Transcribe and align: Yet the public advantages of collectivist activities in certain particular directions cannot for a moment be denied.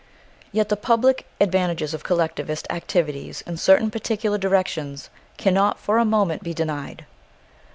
Yet 0.51 0.69
the 0.69 0.77
public 0.77 1.27
advantages 1.39 1.93
of 1.93 2.03
collectivist 2.03 2.65
activities 2.71 3.41
in 3.45 3.57
certain 3.57 3.91
particular 3.91 4.39
directions 4.39 5.11
cannot 5.37 5.77
for 5.79 5.99
a 5.99 6.05
moment 6.05 6.41
be 6.41 6.55
denied. 6.55 7.05